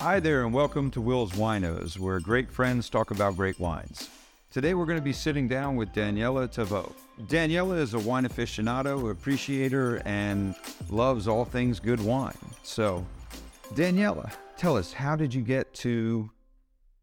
Hi 0.00 0.18
there, 0.18 0.46
and 0.46 0.54
welcome 0.54 0.90
to 0.92 1.00
Will's 1.02 1.32
Winos, 1.32 1.98
where 1.98 2.20
great 2.20 2.50
friends 2.50 2.88
talk 2.88 3.10
about 3.10 3.36
great 3.36 3.60
wines. 3.60 4.08
Today 4.50 4.72
we're 4.72 4.86
going 4.86 4.96
to 4.96 5.04
be 5.04 5.12
sitting 5.12 5.46
down 5.46 5.76
with 5.76 5.92
Daniella 5.92 6.48
Taveau. 6.48 6.94
Daniella 7.28 7.74
is 7.74 7.92
a 7.92 7.98
wine 7.98 8.26
aficionado, 8.26 9.10
appreciator, 9.10 10.00
and 10.06 10.54
loves 10.88 11.28
all 11.28 11.44
things 11.44 11.78
good 11.80 12.00
wine. 12.00 12.32
So, 12.62 13.04
Daniella, 13.74 14.32
tell 14.56 14.74
us, 14.74 14.94
how 14.94 15.16
did 15.16 15.34
you 15.34 15.42
get 15.42 15.74
to 15.74 16.30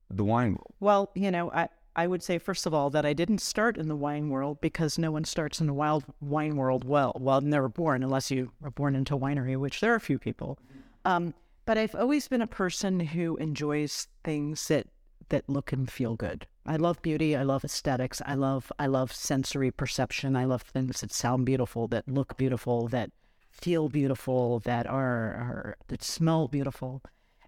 the 0.09 0.23
wine 0.23 0.54
world? 0.54 0.73
Well, 0.79 1.11
you 1.14 1.29
know, 1.29 1.52
I, 1.52 1.70
I 1.95 2.07
would 2.07 2.23
say, 2.23 2.39
first 2.39 2.66
of 2.66 2.73
all, 2.73 2.89
that 2.89 3.05
I 3.05 3.14
didn't 3.14 3.41
start 3.41 3.77
in 3.77 3.89
the 3.89 3.95
wine 3.95 4.29
world 4.29 4.59
because 4.59 4.98
no 4.98 5.11
one 5.11 5.23
starts 5.23 5.61
in 5.61 5.68
the 5.68 5.73
wild 5.73 6.04
wine 6.20 6.55
world 6.55 6.84
well. 6.84 7.16
Well, 7.20 7.41
never 7.41 7.70
born, 7.70 8.02
unless 8.02 8.32
you 8.32 8.54
are 8.64 8.71
born 8.71 8.95
into 8.95 9.16
winery, 9.16 9.55
which 9.55 9.82
there 9.82 9.93
are 9.93 10.00
few 10.00 10.18
people. 10.18 10.57
Um, 11.05 11.36
but 11.68 11.78
I've 11.78 11.96
always 11.96 12.30
been 12.30 12.42
a 12.42 12.48
person 12.48 13.02
who 13.02 13.36
enjoys 13.36 14.08
things 14.24 14.70
that 14.70 14.88
that 15.30 15.50
look 15.50 15.74
and 15.74 15.92
feel 15.92 16.16
good. 16.16 16.48
I 16.66 16.78
love 16.78 17.02
beauty. 17.02 17.36
I 17.36 17.44
love 17.44 17.66
aesthetics. 17.66 18.21
I 18.25 18.36
love 18.36 18.71
I 18.80 18.88
love 18.88 19.12
sensory 19.12 19.70
perception. 19.70 20.38
I 20.38 20.46
love 20.46 20.61
things 20.61 21.02
that 21.02 21.11
sound 21.11 21.46
beautiful, 21.46 21.89
that 21.89 22.08
look 22.08 22.38
beautiful, 22.38 22.88
that 22.88 23.11
feel 23.52 23.89
beautiful, 23.89 24.60
that 24.60 24.88
are, 24.88 25.34
are 25.36 25.78
that 25.89 26.04
smell 26.04 26.48
beautiful. 26.48 27.02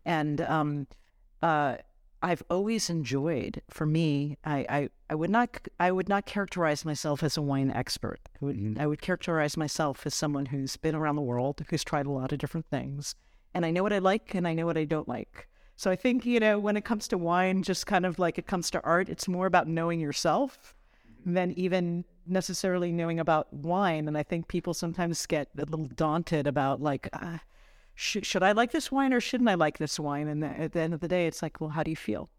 And 0.04 0.42
um, 0.42 0.88
uh, 1.42 1.78
I've 2.22 2.44
always 2.50 2.90
enjoyed. 2.90 3.62
For 3.70 3.86
me, 3.86 4.38
I, 4.44 4.66
I, 4.68 4.90
I 5.10 5.16
would 5.16 5.30
not 5.30 5.66
I 5.80 5.94
would 5.94 6.10
not 6.10 6.26
characterize 6.26 6.84
myself 6.84 7.24
as 7.24 7.38
a 7.38 7.42
wine 7.42 7.72
expert. 7.72 8.20
I 8.42 8.46
would, 8.46 8.58
mm-hmm. 8.58 8.82
I 8.82 8.86
would 8.86 9.02
characterize 9.02 9.56
myself 9.56 10.06
as 10.06 10.14
someone 10.14 10.48
who's 10.48 10.76
been 10.76 10.96
around 10.96 11.16
the 11.16 11.22
world, 11.22 11.66
who's 11.70 11.86
tried 11.86 12.06
a 12.06 12.12
lot 12.12 12.34
of 12.34 12.40
different 12.40 12.66
things, 12.66 13.16
and 13.54 13.66
I 13.66 13.72
know 13.72 13.84
what 13.84 13.94
I 13.94 14.00
like 14.00 14.36
and 14.36 14.48
I 14.48 14.54
know 14.54 14.66
what 14.66 14.78
I 14.78 14.86
don't 14.86 15.08
like. 15.08 15.48
So 15.76 15.90
I 15.90 15.96
think, 15.96 16.26
you 16.26 16.40
know, 16.40 16.60
when 16.60 16.76
it 16.76 16.84
comes 16.84 17.08
to 17.08 17.18
wine, 17.18 17.64
just 17.64 17.88
kind 17.88 18.06
of 18.06 18.20
like 18.20 18.38
it 18.38 18.48
comes 18.48 18.70
to 18.72 18.84
art, 18.84 19.08
it's 19.08 19.28
more 19.28 19.46
about 19.46 19.68
knowing 19.68 20.00
yourself 20.00 20.76
than 21.26 21.52
even 21.54 22.04
necessarily 22.28 22.92
knowing 22.92 23.20
about 23.20 23.52
wine. 23.54 24.08
And 24.08 24.18
I 24.18 24.24
think 24.24 24.48
people 24.48 24.74
sometimes 24.74 25.26
get 25.26 25.48
a 25.58 25.66
little 25.66 25.88
daunted 25.88 26.48
about 26.48 26.82
like, 26.82 27.08
uh, 27.14 27.38
sh- 27.96 28.18
should 28.24 28.44
I 28.44 28.52
like 28.52 28.72
this 28.72 28.92
wine 28.92 29.14
or 29.14 29.22
shouldn't 29.22 29.50
I 29.50 29.56
like 29.56 29.78
this 29.78 30.00
wine? 30.00 30.28
And 30.28 30.44
at 30.44 30.74
the 30.74 30.82
end 30.82 30.94
of 30.94 31.00
the 31.00 31.08
day, 31.08 31.28
it's 31.28 31.42
like, 31.42 31.62
well, 31.62 31.70
how 31.70 31.84
do 31.84 31.92
you 31.92 31.98
feel? 31.98 32.30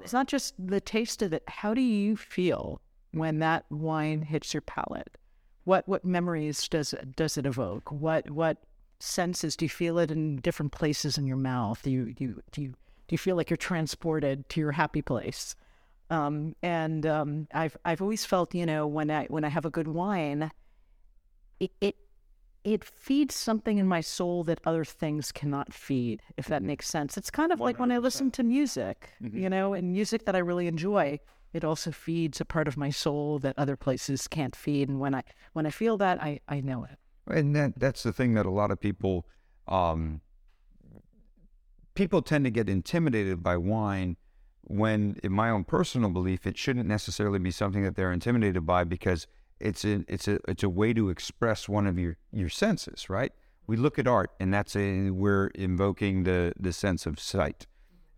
It's 0.00 0.12
not 0.12 0.28
just 0.28 0.54
the 0.58 0.80
taste 0.80 1.22
of 1.22 1.32
it. 1.32 1.42
How 1.48 1.74
do 1.74 1.80
you 1.80 2.16
feel 2.16 2.80
when 3.12 3.38
that 3.38 3.64
wine 3.70 4.22
hits 4.22 4.52
your 4.54 4.60
palate? 4.60 5.16
What 5.64 5.88
what 5.88 6.04
memories 6.04 6.68
does 6.68 6.94
does 7.16 7.36
it 7.36 7.46
evoke? 7.46 7.90
What 7.90 8.30
what 8.30 8.58
senses? 8.98 9.56
Do 9.56 9.64
you 9.64 9.68
feel 9.68 9.98
it 9.98 10.10
in 10.10 10.36
different 10.36 10.72
places 10.72 11.18
in 11.18 11.26
your 11.26 11.36
mouth? 11.36 11.82
Do 11.82 11.90
you 11.90 12.12
do 12.12 12.24
you, 12.24 12.42
do 12.52 12.62
you, 12.62 12.68
do 12.68 13.12
you 13.12 13.18
feel 13.18 13.36
like 13.36 13.50
you're 13.50 13.56
transported 13.56 14.48
to 14.50 14.60
your 14.60 14.72
happy 14.72 15.02
place? 15.02 15.54
Um, 16.10 16.54
and 16.62 17.04
um, 17.06 17.48
I've 17.52 17.76
I've 17.84 18.00
always 18.00 18.24
felt, 18.24 18.54
you 18.54 18.66
know, 18.66 18.86
when 18.86 19.10
I 19.10 19.26
when 19.26 19.44
I 19.44 19.48
have 19.48 19.64
a 19.64 19.70
good 19.70 19.88
wine, 19.88 20.50
it, 21.60 21.72
it 21.80 21.96
it 22.64 22.84
feeds 22.84 23.34
something 23.34 23.78
in 23.78 23.86
my 23.86 24.00
soul 24.00 24.42
that 24.44 24.60
other 24.64 24.84
things 24.84 25.30
cannot 25.30 25.72
feed, 25.72 26.20
if 26.36 26.46
that 26.46 26.62
makes 26.62 26.88
sense. 26.88 27.16
It's 27.16 27.30
kind 27.30 27.52
of 27.52 27.60
100%. 27.60 27.62
like 27.62 27.78
when 27.78 27.92
I 27.92 27.98
listen 27.98 28.30
to 28.32 28.42
music, 28.42 29.10
mm-hmm. 29.22 29.38
you 29.38 29.48
know, 29.48 29.72
and 29.72 29.92
music 29.92 30.24
that 30.24 30.34
I 30.34 30.40
really 30.40 30.66
enjoy, 30.66 31.20
it 31.52 31.64
also 31.64 31.92
feeds 31.92 32.40
a 32.40 32.44
part 32.44 32.66
of 32.66 32.76
my 32.76 32.90
soul 32.90 33.38
that 33.38 33.54
other 33.56 33.76
places 33.76 34.26
can't 34.26 34.56
feed. 34.56 34.88
And 34.88 34.98
when 34.98 35.14
I 35.14 35.22
when 35.52 35.64
I 35.64 35.70
feel 35.70 35.96
that, 35.98 36.20
I, 36.20 36.40
I 36.48 36.60
know 36.60 36.84
it. 36.84 36.98
And 37.28 37.54
that 37.56 37.78
that's 37.78 38.02
the 38.02 38.12
thing 38.12 38.34
that 38.34 38.46
a 38.46 38.50
lot 38.50 38.70
of 38.70 38.80
people 38.80 39.26
um, 39.66 40.20
people 41.94 42.22
tend 42.22 42.44
to 42.44 42.50
get 42.50 42.68
intimidated 42.68 43.42
by 43.42 43.56
wine 43.56 44.16
when 44.62 45.16
in 45.22 45.32
my 45.32 45.50
own 45.50 45.64
personal 45.64 46.10
belief 46.10 46.46
it 46.46 46.58
shouldn't 46.58 46.86
necessarily 46.86 47.38
be 47.38 47.50
something 47.50 47.82
that 47.82 47.96
they're 47.96 48.12
intimidated 48.12 48.66
by 48.66 48.84
because 48.84 49.26
it's 49.58 49.84
a 49.84 50.04
it's 50.08 50.28
a 50.28 50.38
it's 50.46 50.62
a 50.62 50.68
way 50.68 50.92
to 50.92 51.08
express 51.08 51.68
one 51.68 51.86
of 51.86 51.98
your 51.98 52.16
your 52.32 52.48
senses, 52.48 53.08
right? 53.08 53.32
We 53.66 53.76
look 53.76 53.98
at 53.98 54.06
art 54.06 54.30
and 54.38 54.52
that's 54.52 54.76
a 54.76 55.10
we're 55.10 55.48
invoking 55.48 56.24
the 56.24 56.52
the 56.58 56.72
sense 56.72 57.06
of 57.06 57.18
sight. 57.18 57.66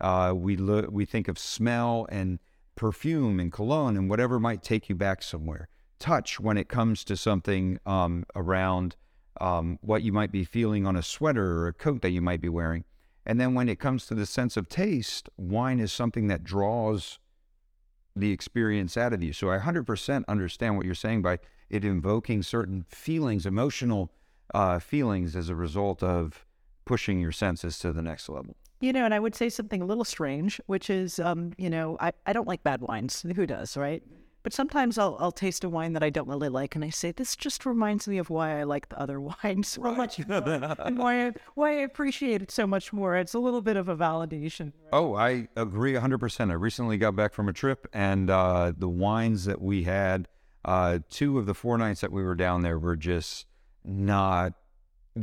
Uh, 0.01 0.33
we 0.35 0.55
look 0.55 0.91
we 0.91 1.05
think 1.05 1.27
of 1.27 1.39
smell 1.39 2.05
and 2.09 2.39
perfume 2.75 3.39
and 3.39 3.51
cologne 3.51 3.97
and 3.97 4.09
whatever 4.09 4.39
might 4.39 4.63
take 4.63 4.87
you 4.87 4.95
back 4.95 5.21
somewhere 5.21 5.67
touch 5.99 6.39
when 6.39 6.57
it 6.57 6.69
comes 6.69 7.03
to 7.05 7.17
something 7.17 7.79
um, 7.85 8.25
around 8.35 8.95
um, 9.39 9.79
what 9.81 10.01
you 10.01 10.11
might 10.11 10.31
be 10.31 10.43
feeling 10.43 10.85
on 10.85 10.95
a 10.95 11.03
sweater 11.03 11.59
or 11.59 11.67
a 11.67 11.73
coat 11.73 12.01
that 12.01 12.11
you 12.11 12.21
might 12.21 12.41
be 12.41 12.49
wearing. 12.49 12.83
And 13.25 13.39
then 13.39 13.53
when 13.53 13.69
it 13.69 13.79
comes 13.79 14.05
to 14.07 14.15
the 14.15 14.25
sense 14.25 14.57
of 14.57 14.69
taste, 14.69 15.29
wine 15.37 15.79
is 15.79 15.91
something 15.91 16.27
that 16.27 16.43
draws 16.43 17.19
the 18.15 18.31
experience 18.31 18.97
out 18.97 19.13
of 19.13 19.23
you. 19.23 19.33
So 19.33 19.51
I 19.51 19.59
100% 19.59 20.23
understand 20.27 20.77
what 20.77 20.85
you're 20.85 20.95
saying 20.95 21.21
by 21.21 21.39
it 21.69 21.85
invoking 21.85 22.41
certain 22.41 22.85
feelings, 22.89 23.45
emotional 23.45 24.11
uh, 24.53 24.79
feelings 24.79 25.35
as 25.35 25.49
a 25.49 25.55
result 25.55 26.01
of 26.01 26.45
pushing 26.85 27.19
your 27.19 27.31
senses 27.31 27.77
to 27.79 27.93
the 27.93 28.01
next 28.01 28.29
level. 28.29 28.55
You 28.81 28.93
know, 28.93 29.05
and 29.05 29.13
I 29.13 29.19
would 29.19 29.35
say 29.35 29.49
something 29.49 29.81
a 29.81 29.85
little 29.85 30.05
strange, 30.05 30.59
which 30.65 30.89
is, 30.89 31.19
um, 31.19 31.51
you 31.57 31.69
know, 31.69 31.97
I, 31.99 32.13
I 32.25 32.33
don't 32.33 32.47
like 32.47 32.63
bad 32.63 32.81
wines. 32.81 33.23
Who 33.35 33.45
does, 33.45 33.77
right? 33.77 34.01
But 34.41 34.53
sometimes 34.53 34.97
I'll 34.97 35.17
I'll 35.19 35.31
taste 35.31 35.63
a 35.63 35.69
wine 35.69 35.93
that 35.93 36.03
I 36.03 36.09
don't 36.09 36.27
really 36.27 36.49
like, 36.49 36.75
and 36.75 36.83
I 36.83 36.89
say 36.89 37.11
this 37.11 37.35
just 37.35 37.65
reminds 37.65 38.07
me 38.07 38.17
of 38.17 38.29
why 38.29 38.59
I 38.59 38.63
like 38.63 38.89
the 38.89 38.99
other 38.99 39.19
wines 39.43 39.67
so 39.69 39.81
right. 39.81 39.97
much, 39.97 40.19
and 40.19 40.97
why 40.97 41.27
I, 41.27 41.31
why 41.55 41.71
I 41.71 41.81
appreciate 41.81 42.41
it 42.41 42.51
so 42.51 42.65
much 42.65 42.93
more. 42.93 43.15
It's 43.17 43.33
a 43.33 43.39
little 43.39 43.61
bit 43.61 43.75
of 43.75 43.89
a 43.89 43.95
validation. 43.95 44.65
Right? 44.65 44.89
Oh, 44.93 45.15
I 45.15 45.47
agree 45.55 45.95
hundred 45.95 46.19
percent. 46.19 46.51
I 46.51 46.55
recently 46.55 46.97
got 46.97 47.15
back 47.15 47.33
from 47.33 47.49
a 47.49 47.53
trip, 47.53 47.87
and 47.93 48.29
uh, 48.29 48.73
the 48.77 48.89
wines 48.89 49.45
that 49.45 49.61
we 49.61 49.83
had, 49.83 50.27
uh, 50.63 50.99
two 51.09 51.37
of 51.37 51.45
the 51.45 51.53
four 51.53 51.77
nights 51.77 52.01
that 52.01 52.11
we 52.11 52.23
were 52.23 52.35
down 52.35 52.61
there 52.61 52.79
were 52.79 52.95
just 52.95 53.45
not 53.83 54.53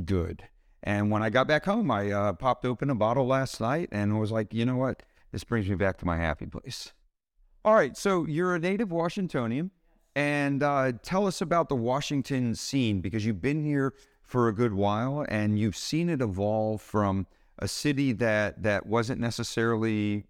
good. 0.05 0.45
And 0.83 1.11
when 1.11 1.23
I 1.23 1.31
got 1.31 1.49
back 1.49 1.65
home, 1.65 1.91
I 1.91 2.13
uh, 2.13 2.33
popped 2.35 2.65
open 2.65 2.91
a 2.91 2.95
bottle 2.95 3.27
last 3.27 3.61
night 3.61 3.89
and 3.91 4.21
was 4.21 4.31
like, 4.31 4.55
you 4.55 4.65
know 4.65 4.77
what? 4.77 5.03
This 5.33 5.43
brings 5.43 5.69
me 5.69 5.75
back 5.75 5.99
to 5.99 6.07
my 6.07 6.17
happy 6.17 6.47
place. 6.47 6.93
All 7.67 7.75
right, 7.75 7.97
so 7.97 8.25
you're 8.27 8.55
a 8.55 8.61
native 8.61 8.93
Washingtonian, 8.93 9.73
and 10.15 10.63
uh, 10.63 10.93
tell 11.03 11.27
us 11.27 11.41
about 11.41 11.69
the 11.69 11.75
Washington 11.75 12.55
scene 12.55 13.01
because 13.01 13.27
you've 13.27 13.43
been 13.43 13.65
here 13.65 13.93
for 14.23 14.47
a 14.47 14.55
good 14.55 14.73
while 14.73 15.27
and 15.29 15.59
you've 15.59 15.77
seen 15.77 16.09
it 16.09 16.23
evolve 16.23 16.81
from 16.81 17.27
a 17.59 17.67
city 17.67 18.13
that 18.13 18.63
that 18.63 18.87
wasn't 18.87 19.21
necessarily 19.21 20.23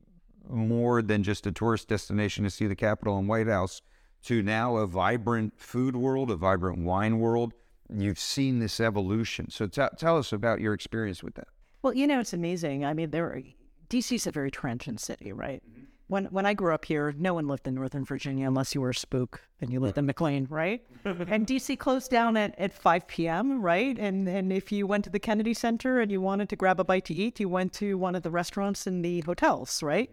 more 0.49 1.03
than 1.03 1.23
just 1.23 1.47
a 1.47 1.53
tourist 1.53 1.89
destination 1.89 2.43
to 2.45 2.49
see 2.49 2.67
the 2.67 2.75
Capitol 2.75 3.19
and 3.19 3.29
White 3.29 3.49
House 3.49 3.83
to 4.25 4.43
now 4.43 4.79
a 4.79 4.87
vibrant 4.87 5.61
food 5.61 5.95
world, 5.95 6.31
a 6.31 6.37
vibrant 6.37 6.79
wine 6.79 7.19
world. 7.19 7.53
You've 7.95 8.19
seen 8.19 8.61
this 8.61 8.81
evolution. 8.81 9.51
So 9.51 9.67
t- 9.67 9.83
tell 9.99 10.17
us 10.17 10.33
about 10.33 10.63
your 10.63 10.73
experience 10.73 11.23
with 11.23 11.35
that. 11.35 11.49
Well, 11.83 11.93
you 11.93 12.07
know, 12.07 12.19
it's 12.19 12.33
amazing. 12.33 12.87
I 12.87 12.95
mean, 12.95 13.11
there 13.11 13.27
are, 13.27 13.43
DC's 13.91 14.27
a 14.27 14.31
very 14.31 14.51
transient 14.51 15.01
city, 15.01 15.35
right? 15.35 15.63
Mm-hmm 15.71 15.85
when 16.09 16.27
when 16.27 16.47
I 16.47 16.55
grew 16.55 16.73
up 16.73 16.85
here, 16.85 17.15
no 17.17 17.35
one 17.35 17.49
lived 17.49 17.67
in 17.67 17.75
Northern 17.75 18.05
Virginia 18.05 18.47
unless 18.47 18.75
you 18.75 18.81
were 18.81 18.91
a 18.91 18.95
spook 18.95 19.41
and 19.61 19.73
you 19.73 19.81
lived 19.81 19.99
in 19.99 20.07
McLean, 20.07 20.47
right? 20.51 20.85
and 21.05 21.47
DC 21.47 21.79
closed 21.79 22.11
down 22.11 22.37
at, 22.37 22.57
at 22.59 22.73
5 22.73 23.09
p.m., 23.09 23.61
right? 23.61 23.99
And 23.99 24.29
and 24.29 24.53
if 24.53 24.71
you 24.71 24.87
went 24.87 25.05
to 25.05 25.11
the 25.11 25.19
Kennedy 25.19 25.55
Center 25.55 26.01
and 26.01 26.11
you 26.11 26.21
wanted 26.21 26.49
to 26.51 26.57
grab 26.57 26.79
a 26.79 26.85
bite 26.85 27.05
to 27.07 27.15
eat, 27.15 27.41
you 27.41 27.49
went 27.49 27.73
to 27.75 27.99
one 27.99 28.15
of 28.15 28.23
the 28.23 28.31
restaurants 28.31 28.87
in 28.87 29.03
the 29.03 29.21
hotels, 29.23 29.83
right? 29.83 30.11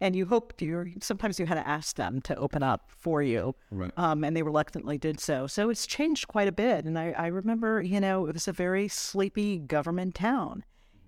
And 0.00 0.14
you 0.14 0.26
hoped 0.26 0.60
you 0.60 0.92
sometimes 1.00 1.38
you 1.40 1.46
had 1.46 1.54
to 1.54 1.66
ask 1.66 1.96
them 1.96 2.20
to 2.22 2.36
open 2.36 2.62
up 2.62 2.90
for 2.98 3.22
you, 3.22 3.54
right? 3.70 3.92
Um, 3.96 4.24
and 4.24 4.36
they 4.36 4.42
reluctantly 4.42 4.98
did 4.98 5.20
so. 5.20 5.46
So 5.46 5.70
it's 5.70 5.86
changed 5.86 6.28
quite 6.28 6.48
a 6.48 6.52
bit. 6.52 6.84
And 6.84 6.98
I, 6.98 7.12
I 7.16 7.26
remember, 7.28 7.80
you 7.80 8.00
know, 8.00 8.26
it 8.26 8.34
was 8.34 8.48
a 8.48 8.52
very 8.52 8.88
sleepy 8.88 9.58
government 9.58 10.14
town 10.16 10.64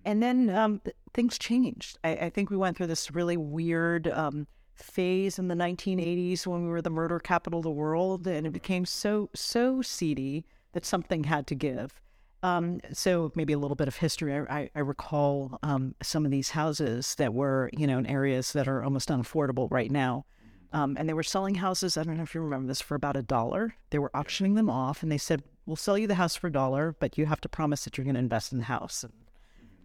and 0.09 0.23
then 0.23 0.49
um, 0.49 0.81
things 1.19 1.37
changed. 1.37 1.99
I, 2.05 2.11
I, 2.11 2.31
think 2.31 2.49
we 2.49 2.57
went 2.57 2.77
through 2.77 2.87
this 2.87 3.11
really 3.11 3.37
weird 3.37 4.07
um, 4.07 4.47
phase 4.77 5.37
in 5.37 5.49
the 5.49 5.57
1980s 5.57 6.47
when 6.47 6.63
we 6.63 6.69
were 6.69 6.81
the 6.81 6.91
murder 6.91 7.19
capital 7.19 7.59
of 7.59 7.65
the 7.65 7.73
world, 7.73 8.29
and 8.29 8.47
it 8.47 8.53
became 8.53 8.87
so 8.87 9.29
so 9.35 9.83
seedy 9.83 10.45
that 10.75 10.87
something 10.87 11.25
had 11.25 11.49
to 11.49 11.57
give. 11.57 12.01
Um, 12.45 12.81
so 12.93 13.33
maybe 13.35 13.53
a 13.53 13.59
little 13.59 13.75
bit 13.75 13.89
of 13.89 13.97
history. 13.97 14.33
I, 14.33 14.71
I 14.77 14.79
recall 14.79 15.59
um, 15.65 15.97
some 16.05 16.25
of 16.25 16.31
these 16.31 16.51
houses 16.51 17.17
that 17.17 17.35
were, 17.35 17.69
you 17.73 17.89
know, 17.89 17.99
in 17.99 18.07
areas 18.07 18.53
that 18.53 18.69
are 18.69 18.85
almost 18.85 19.09
unaffordable 19.09 19.67
right 19.73 19.91
now. 19.91 20.25
Um, 20.73 20.97
and 20.97 21.09
they 21.09 21.15
were 21.15 21.25
selling 21.25 21.57
houses. 21.57 21.97
I 21.97 22.05
don't 22.05 22.17
know 22.17 22.23
if 22.23 22.33
you 22.33 22.43
remember 22.43 22.69
this 22.69 22.81
for 22.81 22.95
about 22.95 23.17
a 23.17 23.23
dollar. 23.23 23.75
They 23.91 23.99
were 23.99 24.17
auctioning 24.17 24.55
them 24.55 24.71
off, 24.71 25.03
and 25.03 25.11
they 25.11 25.19
said, 25.19 25.43
"We'll 25.67 25.75
sell 25.75 25.99
you 25.99 26.07
the 26.07 26.15
house 26.15 26.37
for 26.37 26.47
a 26.47 26.53
dollar, 26.53 26.95
but 27.01 27.19
you 27.19 27.27
have 27.27 27.41
to 27.41 27.49
promise 27.49 27.83
that 27.83 27.99
you're 27.99 28.05
going 28.05 28.15
to 28.15 28.21
invest 28.21 28.53
in 28.53 28.59
the 28.59 28.67
house." 28.67 29.03
And 29.03 29.13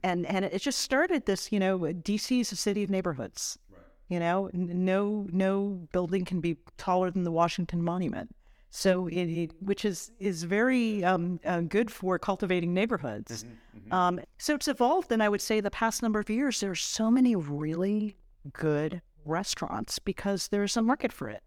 and 0.03 0.25
and 0.25 0.45
it 0.45 0.59
just 0.59 0.79
started 0.79 1.25
this. 1.25 1.51
You 1.51 1.59
know, 1.59 1.79
DC 1.79 2.41
is 2.41 2.51
a 2.51 2.55
city 2.55 2.83
of 2.83 2.89
neighborhoods. 2.89 3.57
Right. 3.71 3.81
You 4.09 4.19
know, 4.19 4.49
no 4.53 5.27
no 5.31 5.87
building 5.91 6.25
can 6.25 6.41
be 6.41 6.57
taller 6.77 7.11
than 7.11 7.23
the 7.23 7.31
Washington 7.31 7.83
Monument. 7.83 8.35
So 8.69 9.07
it, 9.07 9.25
it 9.25 9.51
which 9.59 9.85
is 9.85 10.11
is 10.19 10.43
very 10.43 11.03
um, 11.03 11.39
uh, 11.45 11.61
good 11.61 11.91
for 11.91 12.17
cultivating 12.17 12.73
neighborhoods. 12.73 13.45
Um, 13.91 14.19
so 14.37 14.55
it's 14.55 14.67
evolved, 14.67 15.11
and 15.11 15.21
I 15.21 15.29
would 15.29 15.41
say 15.41 15.61
the 15.61 15.69
past 15.69 16.01
number 16.01 16.19
of 16.19 16.29
years, 16.29 16.59
there's 16.59 16.81
so 16.81 17.11
many 17.11 17.35
really 17.35 18.17
good 18.51 19.01
restaurants 19.25 19.99
because 19.99 20.47
there's 20.47 20.75
a 20.75 20.81
market 20.81 21.13
for 21.13 21.29
it. 21.29 21.43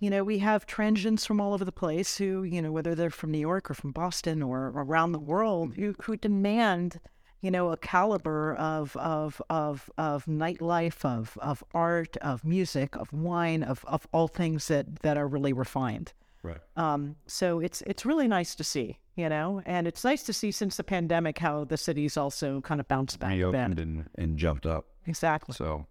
You 0.00 0.08
know, 0.08 0.24
we 0.24 0.38
have 0.38 0.64
transients 0.64 1.26
from 1.26 1.40
all 1.40 1.52
over 1.52 1.64
the 1.64 1.72
place 1.72 2.16
who, 2.16 2.42
you 2.42 2.62
know, 2.62 2.72
whether 2.72 2.94
they're 2.94 3.10
from 3.10 3.30
New 3.30 3.38
York 3.38 3.70
or 3.70 3.74
from 3.74 3.92
Boston 3.92 4.42
or 4.42 4.68
around 4.68 5.12
the 5.12 5.18
world, 5.18 5.74
who, 5.74 5.94
who 6.02 6.16
demand, 6.16 7.00
you 7.40 7.50
know, 7.50 7.70
a 7.70 7.76
caliber 7.76 8.54
of 8.54 8.96
of 8.96 9.40
of 9.48 9.90
of 9.96 10.26
nightlife, 10.26 11.04
of 11.04 11.38
of 11.40 11.64
art, 11.74 12.16
of 12.18 12.44
music, 12.44 12.96
of 12.96 13.12
wine, 13.12 13.62
of 13.62 13.84
of 13.86 14.06
all 14.12 14.28
things 14.28 14.68
that 14.68 15.00
that 15.00 15.16
are 15.16 15.26
really 15.26 15.52
refined. 15.52 16.12
Right. 16.42 16.58
Um, 16.76 17.16
so 17.26 17.60
it's 17.60 17.82
it's 17.82 18.06
really 18.06 18.28
nice 18.28 18.54
to 18.54 18.64
see, 18.64 18.98
you 19.14 19.28
know, 19.28 19.62
and 19.66 19.86
it's 19.86 20.04
nice 20.04 20.22
to 20.24 20.32
see 20.32 20.50
since 20.50 20.76
the 20.76 20.84
pandemic 20.84 21.38
how 21.38 21.64
the 21.64 21.76
city's 21.76 22.16
also 22.16 22.60
kind 22.62 22.80
of 22.80 22.88
bounced 22.88 23.18
back. 23.18 23.32
Reopened 23.32 23.78
and, 23.78 24.08
and 24.16 24.38
jumped 24.38 24.66
up. 24.66 24.86
Exactly. 25.06 25.54
So, 25.54 25.86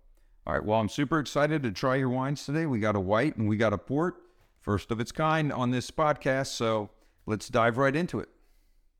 all 0.47 0.53
right. 0.53 0.63
Well, 0.63 0.79
I'm 0.79 0.89
super 0.89 1.19
excited 1.19 1.63
to 1.63 1.71
try 1.71 1.95
your 1.95 2.09
wines 2.09 2.45
today. 2.45 2.65
We 2.65 2.79
got 2.79 2.95
a 2.95 2.99
white 2.99 3.37
and 3.37 3.47
we 3.47 3.57
got 3.57 3.73
a 3.73 3.77
port, 3.77 4.15
first 4.59 4.91
of 4.91 4.99
its 4.99 5.11
kind 5.11 5.53
on 5.53 5.71
this 5.71 5.91
podcast. 5.91 6.47
So 6.47 6.89
let's 7.25 7.47
dive 7.49 7.77
right 7.77 7.95
into 7.95 8.19
it. 8.19 8.29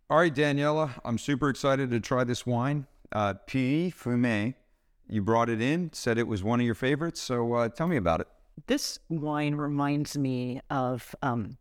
All 0.09 0.17
right, 0.17 0.33
Daniella, 0.33 0.95
I'm 1.05 1.19
super 1.19 1.49
excited 1.49 1.91
to 1.91 1.99
try 1.99 2.23
this 2.23 2.43
wine. 2.45 2.87
Uh, 3.11 3.35
Pouilly-Fumé. 3.47 4.55
You 5.07 5.21
brought 5.21 5.49
it 5.49 5.61
in, 5.61 5.91
said 5.93 6.17
it 6.17 6.27
was 6.27 6.43
one 6.43 6.59
of 6.59 6.65
your 6.65 6.75
favorites. 6.75 7.21
So 7.21 7.53
uh, 7.53 7.69
tell 7.69 7.87
me 7.87 7.97
about 7.97 8.21
it. 8.21 8.27
this 8.67 8.99
wine 9.09 9.55
reminds 9.55 10.17
me 10.17 10.61
of 10.69 11.15
um, 11.21 11.57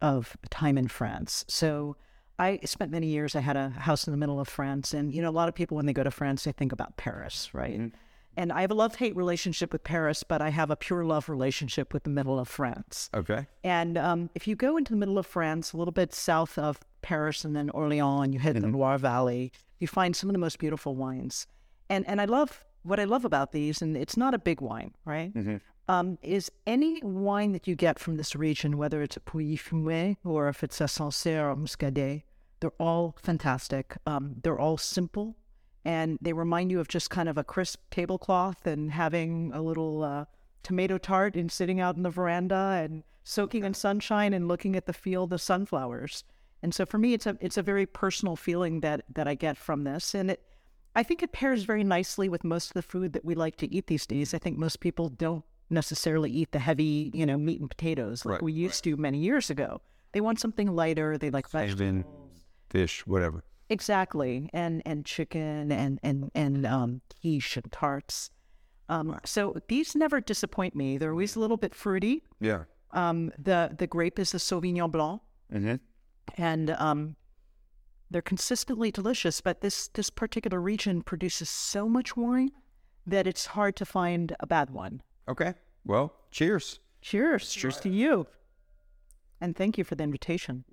of 0.00 0.36
time 0.50 0.78
in 0.78 0.88
France. 0.88 1.44
So 1.48 1.96
I 2.38 2.60
spent 2.64 2.90
many 2.90 3.06
years. 3.08 3.34
I 3.34 3.40
had 3.40 3.56
a 3.56 3.70
house 3.70 4.06
in 4.06 4.10
the 4.12 4.16
middle 4.18 4.38
of 4.38 4.48
France, 4.48 4.94
and 4.94 5.14
you 5.14 5.20
know, 5.22 5.28
a 5.28 5.32
lot 5.32 5.48
of 5.48 5.54
people 5.54 5.76
when 5.76 5.86
they 5.86 5.92
go 5.92 6.04
to 6.04 6.10
France, 6.10 6.44
they 6.44 6.52
think 6.52 6.72
about 6.72 6.96
Paris, 6.96 7.50
right? 7.54 7.92
And 8.38 8.52
I 8.52 8.60
have 8.60 8.70
a 8.70 8.74
love 8.74 8.94
hate 8.94 9.16
relationship 9.16 9.72
with 9.72 9.82
Paris, 9.82 10.22
but 10.22 10.40
I 10.40 10.50
have 10.50 10.70
a 10.70 10.76
pure 10.76 11.04
love 11.04 11.28
relationship 11.28 11.92
with 11.92 12.04
the 12.04 12.10
middle 12.10 12.38
of 12.38 12.46
France. 12.46 13.10
Okay. 13.12 13.48
And 13.64 13.98
um, 13.98 14.30
if 14.36 14.46
you 14.46 14.54
go 14.54 14.76
into 14.76 14.92
the 14.92 14.96
middle 14.96 15.18
of 15.18 15.26
France, 15.26 15.72
a 15.72 15.76
little 15.76 15.92
bit 15.92 16.14
south 16.14 16.56
of 16.56 16.78
Paris 17.02 17.44
and 17.44 17.56
then 17.56 17.68
Orleans, 17.70 18.24
and 18.24 18.32
you 18.32 18.38
hit 18.38 18.54
the 18.60 18.68
Loire 18.68 18.96
Valley, 18.96 19.50
you 19.80 19.88
find 19.88 20.14
some 20.14 20.30
of 20.30 20.34
the 20.34 20.38
most 20.38 20.60
beautiful 20.60 20.94
wines. 20.94 21.48
And 21.90 22.06
and 22.06 22.20
I 22.20 22.26
love 22.26 22.64
what 22.84 23.00
I 23.00 23.04
love 23.04 23.24
about 23.24 23.50
these, 23.50 23.82
and 23.82 23.96
it's 23.96 24.16
not 24.16 24.34
a 24.34 24.38
big 24.38 24.60
wine, 24.60 24.94
right? 25.04 25.32
Um, 25.88 26.18
is 26.22 26.48
any 26.64 27.00
wine 27.02 27.50
that 27.52 27.66
you 27.66 27.74
get 27.74 27.98
from 27.98 28.18
this 28.18 28.36
region, 28.36 28.76
whether 28.76 29.02
it's 29.02 29.16
a 29.16 29.20
Pouilly-Fumé 29.20 30.18
or 30.24 30.48
if 30.48 30.62
it's 30.62 30.80
a 30.80 30.86
Sancerre 30.86 31.50
or 31.50 31.56
Muscadet, 31.56 32.22
they're 32.60 32.70
all 32.78 33.16
fantastic. 33.20 33.96
Um, 34.06 34.36
they're 34.42 34.60
all 34.60 34.76
simple, 34.76 35.34
and 35.84 36.18
they 36.20 36.32
remind 36.32 36.70
you 36.70 36.80
of 36.80 36.88
just 36.88 37.10
kind 37.10 37.28
of 37.28 37.38
a 37.38 37.44
crisp 37.44 37.80
tablecloth 37.90 38.66
and 38.66 38.92
having 38.92 39.50
a 39.54 39.62
little 39.62 40.02
uh, 40.02 40.24
tomato 40.62 40.98
tart 40.98 41.34
and 41.34 41.50
sitting 41.50 41.80
out 41.80 41.96
in 41.96 42.02
the 42.02 42.10
veranda 42.10 42.80
and 42.82 43.02
soaking 43.24 43.64
in 43.64 43.74
sunshine 43.74 44.32
and 44.32 44.48
looking 44.48 44.76
at 44.76 44.86
the 44.86 44.92
field 44.92 45.32
of 45.32 45.40
sunflowers. 45.40 46.24
And 46.62 46.74
so 46.74 46.84
for 46.84 46.98
me, 46.98 47.14
it's 47.14 47.26
a 47.26 47.36
it's 47.40 47.56
a 47.56 47.62
very 47.62 47.86
personal 47.86 48.36
feeling 48.36 48.80
that 48.80 49.04
that 49.14 49.28
I 49.28 49.34
get 49.34 49.56
from 49.56 49.84
this, 49.84 50.14
and 50.14 50.32
it 50.32 50.42
I 50.96 51.02
think 51.04 51.22
it 51.22 51.32
pairs 51.32 51.62
very 51.62 51.84
nicely 51.84 52.28
with 52.28 52.42
most 52.42 52.70
of 52.70 52.74
the 52.74 52.82
food 52.82 53.12
that 53.12 53.24
we 53.24 53.34
like 53.36 53.56
to 53.58 53.72
eat 53.72 53.86
these 53.86 54.06
days. 54.06 54.34
I 54.34 54.38
think 54.38 54.58
most 54.58 54.80
people 54.80 55.08
don't 55.08 55.44
necessarily 55.70 56.30
eat 56.30 56.50
the 56.50 56.58
heavy, 56.58 57.10
you 57.14 57.26
know, 57.26 57.38
meat 57.38 57.60
and 57.60 57.70
potatoes 57.70 58.24
like 58.24 58.32
Right, 58.32 58.42
we 58.42 58.52
used 58.52 58.82
to 58.84 58.96
many 58.96 59.18
years 59.18 59.50
ago. 59.50 59.80
They 60.12 60.20
want 60.20 60.40
something 60.40 60.74
lighter. 60.74 61.16
They 61.18 61.30
like 61.30 61.48
vegetables. 61.48 61.78
Fish, 62.70 63.06
whatever. 63.06 63.44
Exactly, 63.70 64.48
and 64.52 64.82
and 64.86 65.04
chicken 65.04 65.70
and 65.70 66.00
and 66.02 66.30
and 66.34 66.66
um, 66.66 67.00
quiche 67.20 67.56
and 67.56 67.70
tarts. 67.70 68.30
Um, 68.88 69.18
so 69.24 69.54
these 69.68 69.94
never 69.94 70.20
disappoint 70.20 70.74
me. 70.74 70.96
They're 70.96 71.10
always 71.10 71.36
a 71.36 71.40
little 71.40 71.58
bit 71.58 71.74
fruity. 71.74 72.22
Yeah. 72.40 72.64
Um, 72.92 73.30
the 73.38 73.74
the 73.76 73.86
grape 73.86 74.18
is 74.18 74.32
a 74.34 74.38
Sauvignon 74.38 74.90
Blanc, 74.90 75.20
Mm-hmm. 75.52 75.74
and 76.42 76.70
um, 76.70 77.16
they're 78.10 78.22
consistently 78.22 78.90
delicious. 78.90 79.42
But 79.42 79.60
this 79.60 79.88
this 79.88 80.08
particular 80.08 80.60
region 80.60 81.02
produces 81.02 81.50
so 81.50 81.88
much 81.88 82.16
wine 82.16 82.50
that 83.06 83.26
it's 83.26 83.46
hard 83.46 83.76
to 83.76 83.84
find 83.84 84.34
a 84.40 84.46
bad 84.46 84.70
one. 84.70 85.02
Okay. 85.28 85.54
Well, 85.84 86.14
cheers. 86.30 86.80
Cheers! 87.00 87.52
Cheers 87.52 87.78
to 87.80 87.88
you, 87.90 88.26
and 89.40 89.54
thank 89.54 89.78
you 89.78 89.84
for 89.84 89.94
the 89.94 90.04
invitation. 90.04 90.64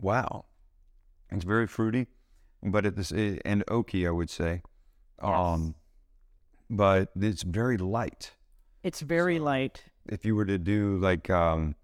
Wow. 0.00 0.46
It's 1.30 1.44
very 1.44 1.66
fruity, 1.66 2.06
but 2.62 2.86
at 2.86 2.96
this 2.96 3.10
and 3.12 3.64
oaky, 3.66 4.06
I 4.06 4.10
would 4.10 4.30
say. 4.30 4.62
Um, 5.20 5.74
but 6.70 7.10
it's 7.16 7.42
very 7.42 7.76
light. 7.76 8.32
It's 8.82 9.00
very 9.00 9.38
light. 9.38 9.84
If 10.08 10.24
you 10.24 10.36
were 10.36 10.44
to 10.44 10.58
do 10.58 10.98
like 10.98 11.28
um, 11.30 11.74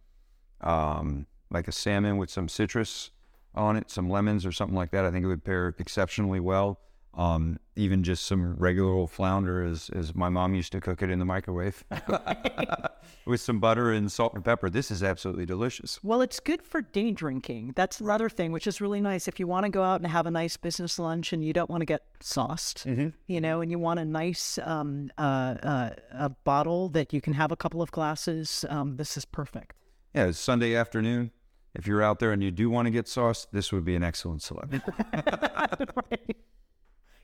um, 0.61 1.27
like 1.51 1.69
a 1.69 1.73
salmon 1.73 2.17
with 2.17 2.31
some 2.31 2.49
citrus 2.49 3.11
on 3.55 3.77
it, 3.77 3.91
some 3.91 4.09
lemons 4.09 4.47
or 4.47 4.53
something 4.53 4.77
like 4.77 4.91
that, 4.93 5.05
I 5.05 5.11
think 5.11 5.25
it 5.25 5.29
would 5.29 5.45
pair 5.45 5.75
exceptionally 5.79 6.41
well. 6.41 6.81
Um, 7.15 7.59
even 7.77 8.03
just 8.03 8.25
some 8.25 8.57
regular 8.57 8.91
old 8.91 9.11
flounder, 9.11 9.63
as 9.63 9.91
as 9.91 10.15
my 10.15 10.29
mom 10.29 10.55
used 10.55 10.73
to 10.73 10.81
cook 10.81 11.03
it 11.03 11.11
in 11.11 11.19
the 11.19 11.25
microwave, 11.25 11.85
with 13.27 13.41
some 13.41 13.61
butter 13.61 13.93
and 13.93 14.11
salt 14.11 14.35
and 14.35 14.45
pepper. 14.45 14.71
This 14.71 14.91
is 14.91 15.03
absolutely 15.03 15.47
delicious. 15.47 16.01
Well, 16.03 16.23
it's 16.23 16.41
good 16.41 16.63
for 16.63 16.81
day 16.81 17.11
drinking. 17.11 17.73
That's 17.77 18.01
another 18.01 18.29
thing, 18.29 18.53
which 18.53 18.67
is 18.67 18.81
really 18.81 19.01
nice. 19.01 19.29
If 19.29 19.39
you 19.39 19.47
want 19.47 19.65
to 19.65 19.71
go 19.71 19.83
out 19.83 20.01
and 20.01 20.11
have 20.11 20.27
a 20.27 20.31
nice 20.31 20.57
business 20.57 20.99
lunch 20.99 21.33
and 21.33 21.45
you 21.45 21.53
don't 21.53 21.71
want 21.71 21.83
to 21.83 21.87
get 21.87 22.03
sauced, 22.21 22.87
you 22.87 23.41
know, 23.41 23.61
and 23.61 23.71
you 23.71 23.79
want 23.79 24.01
a 24.01 24.05
nice 24.05 24.59
um, 24.63 25.11
uh, 25.19 25.55
uh, 25.63 25.91
a 26.13 26.31
bottle 26.31 26.89
that 26.91 27.13
you 27.13 27.21
can 27.21 27.35
have 27.35 27.53
a 27.53 27.57
couple 27.57 27.83
of 27.83 27.91
glasses, 27.91 28.65
um, 28.69 28.97
this 28.97 29.17
is 29.17 29.25
perfect. 29.25 29.75
Yeah, 30.15 30.27
it's 30.27 30.39
Sunday 30.39 30.75
afternoon. 30.75 31.31
If 31.75 31.87
you're 31.87 32.03
out 32.03 32.19
there 32.19 32.33
and 32.33 32.43
you 32.43 32.51
do 32.51 32.69
want 32.69 32.87
to 32.87 32.91
get 32.91 33.09
sauce, 33.09 33.47
this 33.51 33.73
would 33.73 33.85
be 33.85 33.97
an 33.97 34.05
excellent 34.05 34.43
selection. 34.43 34.83
right. 36.11 36.37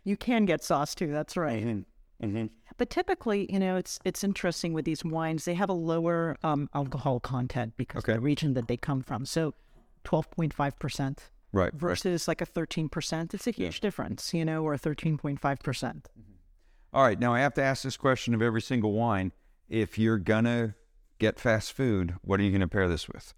You 0.09 0.17
can 0.17 0.47
get 0.47 0.65
sauce 0.65 0.95
too. 0.95 1.13
That's 1.13 1.37
right. 1.37 1.63
mm-hmm. 1.63 2.47
But 2.79 2.89
typically, 2.89 3.47
you 3.53 3.59
know, 3.59 3.77
it's 3.77 3.99
it's 4.07 4.25
interesting 4.25 4.73
with 4.73 4.87
these 4.87 5.05
wines. 5.05 5.45
They 5.45 5.53
have 5.53 5.69
a 5.69 5.75
lower 5.75 6.39
um, 6.43 6.71
alcohol 6.75 7.21
content 7.21 7.75
because 7.77 8.09
of 8.09 8.15
the 8.15 8.21
region 8.21 8.55
that 8.55 8.69
they 8.69 8.79
come 8.79 9.03
from. 9.03 9.27
So, 9.27 9.53
twelve 10.05 10.31
point 10.31 10.55
five 10.55 10.79
percent. 10.79 11.31
Right. 11.51 11.73
versus 11.73 12.29
like 12.29 12.43
a 12.43 12.47
13%. 12.47 13.33
It's 13.33 13.47
a 13.47 13.50
huge 13.50 13.81
difference, 13.81 14.35
you 14.35 14.45
know, 14.45 14.62
or 14.65 14.75
a 14.75 14.79
13.5%. 14.79 16.05
All 16.93 17.03
right. 17.03 17.19
Now 17.19 17.33
I 17.33 17.41
have 17.41 17.55
to 17.55 17.62
ask 17.62 17.83
this 17.83 17.97
question 17.97 18.35
of 18.35 18.43
every 18.43 18.61
single 18.61 18.93
wine. 18.93 19.33
If 19.67 19.99
you're 19.99 20.19
gonna 20.19 20.75
get 21.19 21.41
fast 21.41 21.73
food, 21.73 22.17
what 22.21 22.38
are 22.38 22.43
you 22.43 22.53
gonna 22.53 22.69
pair 22.69 22.87
this 22.87 23.09
with? 23.09 23.33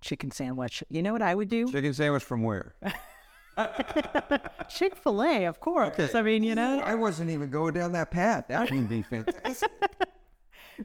Chicken 0.00 0.30
sandwich. 0.30 0.82
You 0.88 1.02
know 1.02 1.12
what 1.12 1.20
I 1.20 1.34
would 1.34 1.50
do? 1.50 1.70
Chicken 1.70 1.92
sandwich 1.92 2.22
from 2.24 2.42
where? 2.42 2.74
Chick 4.68 4.96
fil 4.96 5.22
A, 5.22 5.44
of 5.44 5.60
course. 5.60 6.14
I 6.14 6.22
mean, 6.22 6.42
you 6.42 6.54
know, 6.54 6.80
I 6.80 6.94
wasn't 6.94 7.30
even 7.30 7.50
going 7.50 7.74
down 7.74 7.92
that 7.92 8.10
path. 8.10 8.46
That 8.48 8.70
would 8.70 8.88
be 8.88 9.02
fantastic. 9.02 9.70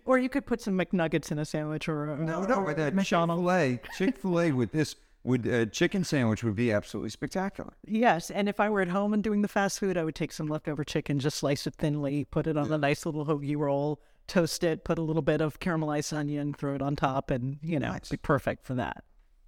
or 0.05 0.17
you 0.19 0.29
could 0.29 0.45
put 0.45 0.61
some 0.61 0.77
McNuggets 0.77 1.31
in 1.31 1.39
a 1.39 1.45
sandwich 1.45 1.87
or 1.87 2.11
a, 2.13 2.17
no, 2.17 2.43
or 2.43 2.47
no, 2.47 2.61
with 2.61 2.77
that 2.77 2.93
Chick. 2.97 3.07
Fil 3.07 3.51
A, 3.51 3.79
Chick 3.97 4.17
Fil 4.17 4.39
A 4.39 4.51
with 4.51 4.71
this 4.71 4.95
would 5.23 5.47
uh, 5.47 5.65
chicken 5.65 6.03
sandwich 6.05 6.41
would 6.43 6.55
be 6.55 6.71
absolutely 6.71 7.09
spectacular. 7.09 7.73
Yes. 7.85 8.31
And 8.31 8.47
if 8.47 8.59
I 8.61 8.69
were 8.69 8.79
at 8.81 8.87
home 8.87 9.13
and 9.13 9.21
doing 9.21 9.41
the 9.41 9.47
fast 9.49 9.79
food, 9.79 9.97
I 9.97 10.03
would 10.05 10.15
take 10.15 10.31
some 10.31 10.47
leftover 10.47 10.85
chicken, 10.85 11.19
just 11.19 11.37
slice 11.37 11.67
it 11.67 11.75
thinly, 11.75 12.23
put 12.25 12.47
it 12.47 12.55
on 12.55 12.71
a 12.71 12.77
nice 12.77 13.05
little 13.05 13.25
hoagie 13.25 13.57
roll, 13.57 13.99
toast 14.27 14.63
it, 14.63 14.85
put 14.85 14.97
a 14.97 15.01
little 15.01 15.21
bit 15.21 15.41
of 15.41 15.59
caramelized 15.59 16.15
onion, 16.15 16.53
throw 16.53 16.75
it 16.75 16.81
on 16.81 16.95
top, 16.95 17.29
and, 17.29 17.57
you 17.61 17.77
know, 17.77 17.89
Nice. 17.91 18.07
be 18.09 18.15
perfect 18.17 18.65
for 18.65 18.73
that. 18.75 19.03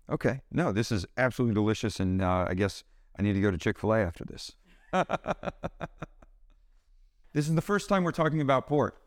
Okay. 0.09 0.41
No, 0.51 0.73
this 0.73 0.91
is 0.91 1.05
absolutely 1.17 1.53
delicious, 1.55 1.99
and 2.01 2.21
uh, 2.21 2.47
I 2.49 2.55
guess 2.55 2.83
I 3.19 3.21
need 3.21 3.33
to 3.33 3.41
go 3.41 3.51
to 3.51 3.57
Chick 3.57 3.77
Fil 3.77 3.93
A 3.93 3.99
after 3.99 4.23
this. 4.23 4.53
this 7.33 7.49
is 7.49 7.53
the 7.53 7.61
first 7.61 7.89
time 7.89 8.05
we're 8.05 8.11
talking 8.11 8.39
about 8.39 8.65
port, 8.65 8.97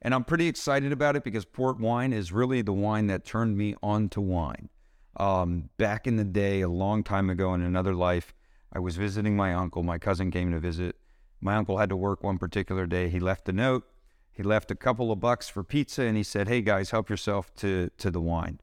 and 0.00 0.14
I'm 0.14 0.22
pretty 0.22 0.46
excited 0.46 0.92
about 0.92 1.16
it 1.16 1.24
because 1.24 1.44
port 1.44 1.80
wine 1.80 2.12
is 2.12 2.30
really 2.30 2.62
the 2.62 2.72
wine 2.72 3.08
that 3.08 3.24
turned 3.24 3.58
me 3.58 3.74
on 3.82 4.08
to 4.10 4.20
wine. 4.20 4.68
Um, 5.16 5.70
back 5.78 6.06
in 6.06 6.14
the 6.14 6.24
day, 6.24 6.60
a 6.60 6.68
long 6.68 7.02
time 7.02 7.28
ago 7.28 7.54
in 7.54 7.60
another 7.60 7.92
life, 7.92 8.32
I 8.72 8.78
was 8.78 8.96
visiting 8.96 9.34
my 9.34 9.52
uncle. 9.52 9.82
My 9.82 9.98
cousin 9.98 10.30
came 10.30 10.52
to 10.52 10.60
visit. 10.60 10.94
My 11.40 11.56
uncle 11.56 11.78
had 11.78 11.88
to 11.88 11.96
work 11.96 12.22
one 12.22 12.38
particular 12.38 12.86
day. 12.86 13.08
He 13.08 13.18
left 13.18 13.48
a 13.48 13.52
note. 13.52 13.84
He 14.30 14.44
left 14.44 14.70
a 14.70 14.76
couple 14.76 15.10
of 15.10 15.18
bucks 15.18 15.48
for 15.48 15.64
pizza, 15.64 16.02
and 16.02 16.16
he 16.16 16.22
said, 16.22 16.46
"Hey 16.46 16.62
guys, 16.62 16.90
help 16.90 17.10
yourself 17.10 17.52
to 17.56 17.90
to 17.98 18.12
the 18.12 18.20
wine." 18.20 18.60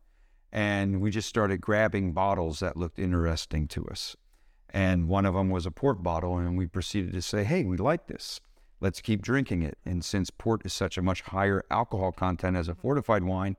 and 0.53 1.01
we 1.01 1.09
just 1.09 1.27
started 1.27 1.59
grabbing 1.59 2.13
bottles 2.13 2.59
that 2.59 2.77
looked 2.77 2.99
interesting 2.99 3.67
to 3.67 3.87
us. 3.87 4.15
And 4.73 5.07
one 5.07 5.25
of 5.25 5.35
them 5.35 5.49
was 5.49 5.65
a 5.65 5.71
port 5.71 6.01
bottle, 6.01 6.37
and 6.37 6.57
we 6.57 6.65
proceeded 6.65 7.13
to 7.13 7.21
say, 7.21 7.43
"Hey, 7.43 7.63
we 7.63 7.77
like 7.77 8.07
this." 8.07 8.41
let's 8.83 8.99
keep 8.99 9.21
drinking 9.21 9.63
it. 9.63 9.77
And 9.85 10.03
since 10.03 10.29
port 10.29 10.63
is 10.65 10.73
such 10.73 10.97
a 10.97 11.01
much 11.01 11.21
higher 11.21 11.63
alcohol 11.71 12.11
content 12.11 12.57
as 12.57 12.67
a 12.67 12.75
fortified 12.75 13.23
wine, 13.23 13.55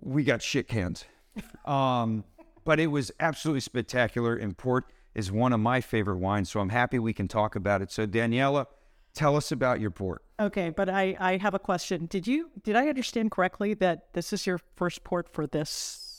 we 0.00 0.24
got 0.24 0.42
shit 0.42 0.66
cans. 0.66 1.04
Um, 1.64 2.24
but 2.64 2.80
it 2.80 2.88
was 2.88 3.12
absolutely 3.20 3.60
spectacular. 3.60 4.34
And 4.34 4.58
port 4.58 4.86
is 5.14 5.30
one 5.30 5.52
of 5.52 5.60
my 5.60 5.80
favorite 5.80 6.18
wines, 6.18 6.50
so 6.50 6.58
I'm 6.58 6.70
happy 6.70 6.98
we 6.98 7.12
can 7.12 7.28
talk 7.28 7.54
about 7.54 7.80
it. 7.82 7.92
So 7.92 8.04
Daniella, 8.04 8.66
tell 9.14 9.36
us 9.36 9.52
about 9.52 9.80
your 9.80 9.92
port. 9.92 10.24
Okay, 10.40 10.70
but 10.70 10.88
I, 10.88 11.16
I 11.20 11.36
have 11.36 11.54
a 11.54 11.58
question. 11.60 12.06
Did 12.06 12.26
you 12.26 12.50
did 12.64 12.74
I 12.74 12.88
understand 12.88 13.30
correctly 13.30 13.74
that 13.74 14.12
this 14.12 14.32
is 14.32 14.44
your 14.44 14.58
first 14.74 15.04
port 15.04 15.32
for 15.32 15.46
this? 15.46 16.09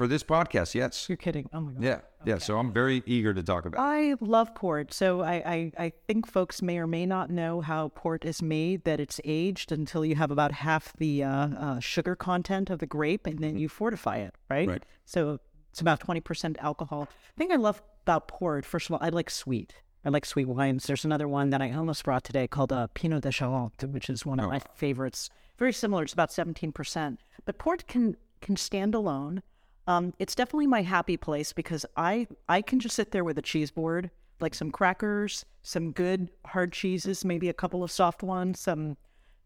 For 0.00 0.06
this 0.06 0.22
podcast, 0.22 0.74
yes. 0.74 1.10
You're 1.10 1.18
kidding. 1.18 1.50
Oh 1.52 1.60
my 1.60 1.72
god. 1.72 1.82
Yeah, 1.82 2.00
yeah. 2.24 2.38
So 2.38 2.58
I'm 2.58 2.72
very 2.72 3.02
eager 3.04 3.34
to 3.34 3.42
talk 3.42 3.66
about. 3.66 3.82
I 3.82 4.14
love 4.22 4.54
port. 4.54 4.94
So 4.94 5.20
I, 5.20 5.34
I, 5.34 5.72
I 5.76 5.92
think 6.06 6.26
folks 6.26 6.62
may 6.62 6.78
or 6.78 6.86
may 6.86 7.04
not 7.04 7.28
know 7.28 7.60
how 7.60 7.88
port 7.88 8.24
is 8.24 8.40
made, 8.40 8.84
that 8.84 8.98
it's 8.98 9.20
aged 9.26 9.72
until 9.72 10.02
you 10.06 10.14
have 10.14 10.30
about 10.30 10.52
half 10.52 10.94
the 10.96 11.22
uh, 11.22 11.48
uh, 11.48 11.80
sugar 11.80 12.16
content 12.16 12.70
of 12.70 12.78
the 12.78 12.86
grape 12.86 13.26
and 13.26 13.40
then 13.40 13.58
you 13.58 13.68
fortify 13.68 14.16
it, 14.16 14.34
right? 14.48 14.66
Right. 14.66 14.86
So 15.04 15.38
it's 15.68 15.82
about 15.82 16.00
20% 16.00 16.56
alcohol. 16.60 17.06
The 17.36 17.44
thing 17.44 17.52
I 17.52 17.56
love 17.56 17.82
about 18.04 18.26
port, 18.26 18.64
first 18.64 18.88
of 18.88 18.94
all, 18.94 19.00
I 19.02 19.10
like 19.10 19.28
sweet. 19.28 19.74
I 20.02 20.08
like 20.08 20.24
sweet 20.24 20.48
wines. 20.48 20.86
There's 20.86 21.04
another 21.04 21.28
one 21.28 21.50
that 21.50 21.60
I 21.60 21.72
almost 21.72 22.04
brought 22.04 22.24
today 22.24 22.48
called 22.48 22.72
uh, 22.72 22.86
Pineau 22.94 23.20
des 23.20 23.32
Charentes, 23.32 23.92
which 23.92 24.08
is 24.08 24.24
one 24.24 24.40
of 24.40 24.48
my 24.48 24.62
favorites. 24.74 25.28
Very 25.58 25.74
similar. 25.74 26.04
It's 26.04 26.14
about 26.14 26.30
17%. 26.30 27.18
But 27.44 27.58
port 27.58 27.86
can 27.86 28.16
can 28.40 28.56
stand 28.56 28.94
alone. 28.94 29.42
Um, 29.86 30.14
it's 30.18 30.34
definitely 30.34 30.66
my 30.66 30.82
happy 30.82 31.16
place 31.16 31.52
because 31.52 31.84
I 31.96 32.26
I 32.48 32.62
can 32.62 32.80
just 32.80 32.96
sit 32.96 33.10
there 33.10 33.24
with 33.24 33.38
a 33.38 33.42
cheese 33.42 33.70
board, 33.70 34.10
like 34.40 34.54
some 34.54 34.70
crackers, 34.70 35.44
some 35.62 35.92
good 35.92 36.30
hard 36.46 36.72
cheeses, 36.72 37.24
maybe 37.24 37.48
a 37.48 37.54
couple 37.54 37.82
of 37.82 37.90
soft 37.90 38.22
ones, 38.22 38.60
some 38.60 38.96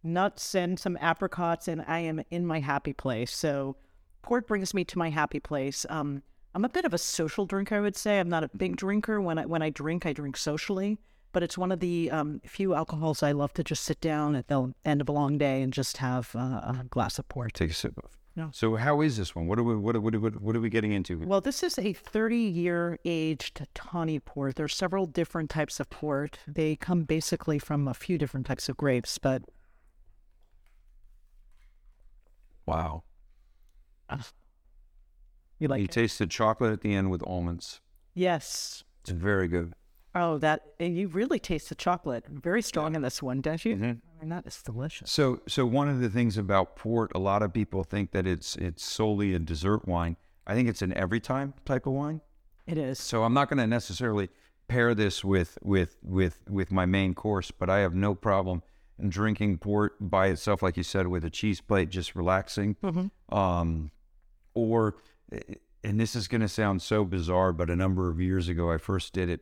nuts 0.02 0.54
and 0.54 0.78
some 0.78 0.98
apricots, 1.00 1.66
and 1.66 1.82
I 1.86 2.00
am 2.00 2.22
in 2.30 2.46
my 2.46 2.60
happy 2.60 2.92
place. 2.92 3.34
So 3.34 3.76
port 4.22 4.46
brings 4.46 4.74
me 4.74 4.84
to 4.84 4.98
my 4.98 5.10
happy 5.10 5.40
place. 5.40 5.86
Um, 5.88 6.22
I'm 6.54 6.64
a 6.64 6.68
bit 6.68 6.84
of 6.84 6.94
a 6.94 6.98
social 6.98 7.46
drinker, 7.46 7.76
I 7.76 7.80
would 7.80 7.96
say. 7.96 8.20
I'm 8.20 8.28
not 8.28 8.44
a 8.44 8.50
big 8.56 8.76
drinker. 8.76 9.20
When 9.20 9.38
I 9.38 9.46
when 9.46 9.62
I 9.62 9.70
drink, 9.70 10.06
I 10.06 10.12
drink 10.12 10.36
socially. 10.36 10.98
But 11.32 11.42
it's 11.42 11.58
one 11.58 11.72
of 11.72 11.80
the 11.80 12.12
um, 12.12 12.40
few 12.46 12.74
alcohols 12.74 13.20
I 13.20 13.32
love 13.32 13.52
to 13.54 13.64
just 13.64 13.82
sit 13.82 14.00
down 14.00 14.36
at 14.36 14.46
the 14.46 14.72
end 14.84 15.00
of 15.00 15.08
a 15.08 15.12
long 15.12 15.36
day 15.36 15.62
and 15.62 15.72
just 15.72 15.96
have 15.96 16.30
uh, 16.36 16.38
a 16.80 16.86
glass 16.88 17.18
of 17.18 17.28
port. 17.28 17.54
Take 17.54 17.70
a 17.72 17.74
sip 17.74 17.98
of. 17.98 18.16
No. 18.36 18.50
So 18.52 18.74
how 18.74 19.00
is 19.00 19.16
this 19.16 19.34
one? 19.36 19.46
What 19.46 19.58
are 19.60 19.62
we? 19.62 19.76
What 19.76 19.94
are, 19.94 20.00
what 20.00 20.14
are, 20.14 20.18
what 20.18 20.56
are 20.56 20.60
we 20.60 20.68
getting 20.68 20.90
into? 20.92 21.18
Well, 21.18 21.40
this 21.40 21.62
is 21.62 21.78
a 21.78 21.92
30 21.92 22.36
year 22.36 22.98
aged 23.04 23.64
tawny 23.74 24.18
port. 24.18 24.56
There's 24.56 24.74
several 24.74 25.06
different 25.06 25.50
types 25.50 25.78
of 25.78 25.88
port. 25.88 26.40
They 26.48 26.74
come 26.74 27.04
basically 27.04 27.60
from 27.60 27.86
a 27.86 27.94
few 27.94 28.18
different 28.18 28.46
types 28.46 28.68
of 28.68 28.76
grapes, 28.76 29.18
but 29.18 29.42
Wow. 32.66 33.04
you 35.58 35.68
like 35.68 35.78
You 35.80 35.84
it? 35.84 35.90
taste 35.92 36.18
the 36.18 36.26
chocolate 36.26 36.72
at 36.72 36.80
the 36.80 36.94
end 36.94 37.10
with 37.10 37.22
almonds. 37.26 37.80
Yes. 38.14 38.84
It's 39.02 39.10
very 39.10 39.48
good. 39.48 39.74
Oh, 40.14 40.38
that 40.38 40.62
and 40.78 40.97
you 40.97 41.09
really 41.09 41.38
taste 41.38 41.68
the 41.68 41.75
chocolate. 41.75 42.25
Very 42.28 42.62
strong 42.62 42.94
in 42.94 43.02
this 43.02 43.23
one, 43.23 43.40
don't 43.40 43.64
you? 43.64 43.75
Mm-hmm. 43.75 43.85
I 43.85 44.21
mean, 44.21 44.28
that 44.28 44.47
is 44.47 44.62
delicious. 44.62 45.11
So, 45.11 45.40
so 45.49 45.66
one 45.66 45.88
of 45.88 46.00
the 46.00 46.09
things 46.09 46.38
about 46.38 46.76
port, 46.76 47.11
a 47.14 47.18
lot 47.18 47.42
of 47.42 47.52
people 47.52 47.83
think 47.83 48.12
that 48.12 48.26
it's 48.26 48.56
it's 48.56 48.85
solely 48.85 49.35
a 49.35 49.38
dessert 49.38 49.88
wine. 49.88 50.16
I 50.47 50.54
think 50.54 50.68
it's 50.68 50.83
an 50.83 50.94
every 50.94 51.21
time 51.21 51.54
type 51.64 51.87
of 51.87 51.94
wine. 51.94 52.21
It 52.66 52.78
is. 52.78 52.99
So 52.99 53.25
I'm 53.25 53.35
not 53.35 53.49
going 53.49 53.59
to 53.59 53.66
necessarily 53.66 54.28
pair 54.68 54.94
this 54.94 55.25
with 55.25 55.59
with 55.62 55.97
with 56.02 56.40
with 56.49 56.71
my 56.71 56.87
main 56.87 57.14
course, 57.14 57.50
but 57.50 57.68
I 57.68 57.78
have 57.78 57.94
no 57.94 58.14
problem 58.14 58.62
drinking 59.09 59.59
port 59.59 59.97
by 60.00 60.28
itself, 60.28 60.62
like 60.62 60.76
you 60.76 60.83
said, 60.83 61.06
with 61.09 61.25
a 61.25 61.30
cheese 61.30 61.61
plate, 61.61 61.88
just 61.90 62.14
relaxing. 62.14 62.76
Um, 63.30 63.90
or, 64.54 64.97
and 65.83 65.99
this 65.99 66.14
is 66.14 66.28
going 66.28 66.40
to 66.40 66.49
sound 66.49 66.80
so 66.80 67.04
bizarre, 67.04 67.52
but 67.52 67.71
a 67.71 67.76
number 67.76 68.09
of 68.09 68.21
years 68.21 68.49
ago, 68.49 68.71
I 68.71 68.78
first 68.78 69.12
did 69.12 69.28
it. 69.28 69.40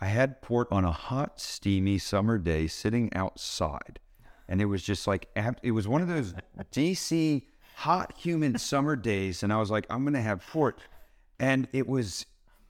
I 0.00 0.06
had 0.06 0.40
port 0.40 0.68
on 0.70 0.84
a 0.84 0.92
hot, 0.92 1.38
steamy 1.40 1.98
summer 1.98 2.38
day, 2.38 2.66
sitting 2.66 3.12
outside, 3.14 4.00
and 4.48 4.62
it 4.62 4.64
was 4.64 4.82
just 4.82 5.06
like 5.06 5.28
it 5.62 5.72
was 5.72 5.86
one 5.86 6.00
of 6.00 6.08
those 6.08 6.32
DC 6.72 7.42
hot, 7.76 8.14
humid 8.16 8.60
summer 8.60 8.96
days, 8.96 9.42
and 9.42 9.52
I 9.52 9.58
was 9.58 9.70
like, 9.70 9.86
I'm 9.90 10.02
going 10.04 10.14
to 10.14 10.22
have 10.22 10.46
port, 10.46 10.80
and 11.38 11.68
it 11.72 11.86
was 11.86 12.24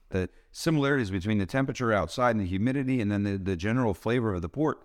the 0.08 0.28
similarities 0.50 1.10
between 1.12 1.38
the 1.38 1.46
temperature 1.46 1.92
outside 1.92 2.32
and 2.32 2.40
the 2.40 2.46
humidity, 2.46 3.00
and 3.00 3.12
then 3.12 3.22
the, 3.22 3.38
the 3.38 3.56
general 3.56 3.94
flavor 3.94 4.34
of 4.34 4.42
the 4.42 4.48
port. 4.48 4.80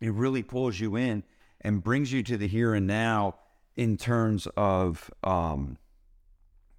It 0.00 0.12
really 0.12 0.42
pulls 0.42 0.80
you 0.80 0.96
in 0.96 1.22
and 1.60 1.84
brings 1.84 2.12
you 2.12 2.22
to 2.24 2.36
the 2.36 2.48
here 2.48 2.74
and 2.74 2.86
now 2.86 3.36
in 3.76 3.96
terms 3.96 4.48
of 4.56 5.10
um, 5.22 5.78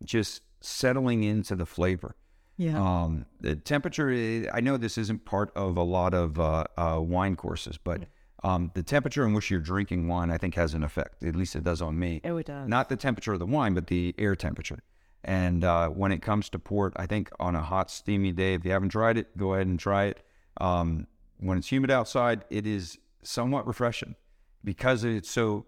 just 0.03 0.41
settling 0.59 1.23
into 1.23 1.55
the 1.55 1.65
flavor. 1.65 2.15
Yeah. 2.57 2.81
Um, 2.81 3.25
the 3.39 3.55
temperature, 3.55 4.49
I 4.51 4.59
know 4.61 4.77
this 4.77 4.97
isn't 4.97 5.25
part 5.25 5.51
of 5.55 5.77
a 5.77 5.83
lot 5.83 6.13
of 6.13 6.39
uh, 6.39 6.65
uh, 6.75 6.99
wine 6.99 7.35
courses, 7.35 7.77
but 7.77 8.03
um, 8.43 8.71
the 8.73 8.83
temperature 8.83 9.25
in 9.25 9.33
which 9.33 9.49
you're 9.51 9.59
drinking 9.59 10.07
wine, 10.07 10.31
I 10.31 10.37
think, 10.37 10.55
has 10.55 10.73
an 10.73 10.83
effect. 10.83 11.23
At 11.23 11.35
least 11.35 11.55
it 11.55 11.63
does 11.63 11.81
on 11.81 11.97
me. 11.97 12.21
Oh, 12.23 12.37
it 12.37 12.47
does. 12.47 12.67
Not 12.67 12.89
the 12.89 12.95
temperature 12.95 13.33
of 13.33 13.39
the 13.39 13.45
wine, 13.45 13.73
but 13.73 13.87
the 13.87 14.13
air 14.17 14.35
temperature. 14.35 14.79
And 15.23 15.63
uh, 15.63 15.89
when 15.89 16.11
it 16.11 16.21
comes 16.21 16.49
to 16.49 16.59
port, 16.59 16.93
I 16.95 17.05
think 17.05 17.29
on 17.39 17.55
a 17.55 17.61
hot, 17.61 17.91
steamy 17.91 18.31
day, 18.31 18.53
if 18.53 18.65
you 18.65 18.71
haven't 18.71 18.89
tried 18.89 19.17
it, 19.17 19.35
go 19.37 19.53
ahead 19.53 19.67
and 19.67 19.79
try 19.79 20.05
it. 20.05 20.21
Um, 20.59 21.07
when 21.39 21.57
it's 21.57 21.71
humid 21.71 21.91
outside, 21.91 22.45
it 22.49 22.65
is 22.65 22.97
somewhat 23.23 23.67
refreshing 23.67 24.15
because 24.63 25.03
it's 25.03 25.29
so 25.29 25.65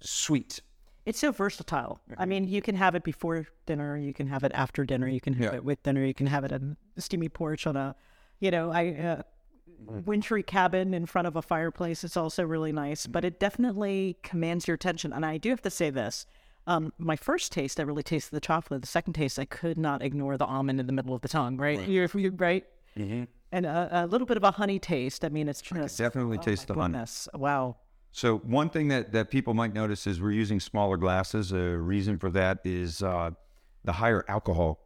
sweet. 0.00 0.60
It's 1.06 1.20
so 1.20 1.30
versatile. 1.30 2.00
I 2.18 2.26
mean, 2.26 2.48
you 2.48 2.60
can 2.60 2.74
have 2.74 2.94
it 2.96 3.04
before 3.04 3.46
dinner, 3.64 3.96
you 3.96 4.12
can 4.12 4.26
have 4.26 4.42
it 4.42 4.50
after 4.54 4.84
dinner, 4.84 5.06
you 5.08 5.20
can 5.20 5.34
have 5.34 5.52
Yeah. 5.52 5.56
it 5.58 5.64
with 5.64 5.82
dinner, 5.84 6.04
you 6.04 6.12
can 6.14 6.26
have 6.26 6.44
it 6.44 6.52
on 6.52 6.76
a 6.96 7.00
steamy 7.00 7.28
porch 7.28 7.66
on 7.66 7.76
a, 7.76 7.94
you 8.40 8.50
know, 8.50 8.72
I 8.72 8.88
uh, 8.90 9.22
wintry 10.04 10.42
cabin 10.42 10.92
in 10.94 11.06
front 11.06 11.28
of 11.28 11.36
a 11.36 11.42
fireplace. 11.42 12.02
It's 12.02 12.16
also 12.16 12.42
really 12.44 12.72
nice, 12.72 13.06
but 13.06 13.24
it 13.24 13.38
definitely 13.38 14.16
commands 14.24 14.66
your 14.66 14.74
attention. 14.74 15.12
And 15.12 15.24
I 15.24 15.38
do 15.38 15.50
have 15.50 15.62
to 15.62 15.70
say 15.70 15.90
this. 15.90 16.26
Um, 16.66 16.92
my 16.98 17.14
first 17.14 17.52
taste, 17.52 17.78
I 17.78 17.84
really 17.84 18.02
tasted 18.02 18.34
the 18.34 18.40
chocolate. 18.40 18.80
The 18.80 18.88
second 18.88 19.12
taste, 19.12 19.38
I 19.38 19.44
could 19.44 19.78
not 19.78 20.02
ignore 20.02 20.36
the 20.36 20.46
almond 20.46 20.80
in 20.80 20.88
the 20.88 20.92
middle 20.92 21.14
of 21.14 21.20
the 21.22 21.28
tongue. 21.28 21.56
Right, 21.56 21.88
You're, 21.88 22.08
you're 22.14 22.32
right, 22.32 22.64
and 22.96 23.64
a, 23.66 23.88
a 23.92 24.06
little 24.06 24.26
bit 24.26 24.36
of 24.36 24.42
a 24.42 24.50
honey 24.50 24.80
taste. 24.80 25.24
I 25.24 25.28
mean, 25.28 25.48
it's 25.48 25.62
just 25.62 25.98
Definitely 25.98 26.38
taste 26.38 26.66
the 26.66 26.74
honey. 26.74 26.94
goodness. 26.94 27.28
Wow. 27.32 27.76
So 28.16 28.38
one 28.38 28.70
thing 28.70 28.88
that, 28.88 29.12
that 29.12 29.30
people 29.30 29.52
might 29.52 29.74
notice 29.74 30.06
is 30.06 30.22
we're 30.22 30.30
using 30.30 30.58
smaller 30.58 30.96
glasses. 30.96 31.52
A 31.52 31.76
reason 31.76 32.18
for 32.18 32.30
that 32.30 32.60
is 32.64 33.02
uh, 33.02 33.32
the 33.84 33.92
higher 33.92 34.24
alcohol 34.26 34.80